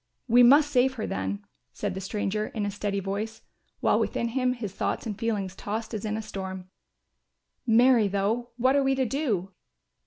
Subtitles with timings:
[0.27, 3.43] "We must save her then," said the stranger in a steady voice,
[3.81, 6.71] while within him his thoughts and feelings tossed as in a storm.
[7.67, 9.51] "Marry though, what are we to do?"